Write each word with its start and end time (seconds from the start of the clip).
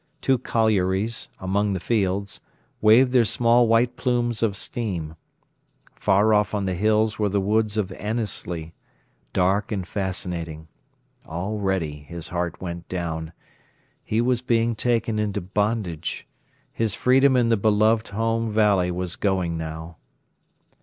Two 0.19 0.39
collieries, 0.39 1.29
among 1.39 1.73
the 1.73 1.79
fields, 1.79 2.41
waved 2.81 3.11
their 3.13 3.23
small 3.23 3.67
white 3.67 3.97
plumes 3.97 4.41
of 4.41 4.57
steam. 4.57 5.15
Far 5.93 6.33
off 6.33 6.55
on 6.55 6.65
the 6.65 6.73
hills 6.73 7.19
were 7.19 7.29
the 7.29 7.39
woods 7.39 7.77
of 7.77 7.91
Annesley, 7.91 8.73
dark 9.31 9.71
and 9.71 9.87
fascinating. 9.87 10.67
Already 11.27 11.97
his 11.99 12.29
heart 12.29 12.59
went 12.59 12.89
down. 12.89 13.31
He 14.03 14.21
was 14.21 14.41
being 14.41 14.73
taken 14.75 15.19
into 15.19 15.39
bondage. 15.39 16.25
His 16.73 16.95
freedom 16.95 17.35
in 17.37 17.49
the 17.49 17.55
beloved 17.55 18.07
home 18.07 18.49
valley 18.51 18.89
was 18.89 19.15
going 19.15 19.55
now. 19.55 19.97